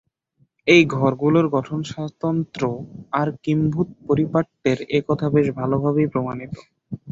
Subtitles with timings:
[0.67, 2.71] এই ঘরগুলোর গঠনস্বাতন্ত্র্য
[3.13, 6.53] আর কিম্ভূত পারিপাট্যে এ কথা বেশ ভালোভাবেই প্রমাণিত।